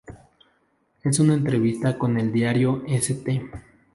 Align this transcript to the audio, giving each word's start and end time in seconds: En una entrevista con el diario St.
En 1.03 1.21
una 1.21 1.35
entrevista 1.35 1.95
con 1.99 2.17
el 2.17 2.31
diario 2.33 2.81
St. 2.87 3.47